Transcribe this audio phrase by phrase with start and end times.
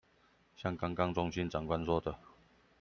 [0.55, 2.17] 像剛剛中心長官說的